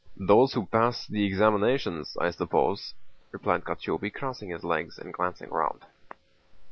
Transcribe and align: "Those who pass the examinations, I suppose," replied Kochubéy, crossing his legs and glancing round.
"Those 0.17 0.53
who 0.53 0.65
pass 0.65 1.05
the 1.05 1.27
examinations, 1.27 2.17
I 2.19 2.31
suppose," 2.31 2.95
replied 3.31 3.65
Kochubéy, 3.65 4.11
crossing 4.11 4.49
his 4.49 4.63
legs 4.63 4.97
and 4.97 5.13
glancing 5.13 5.51
round. 5.51 5.85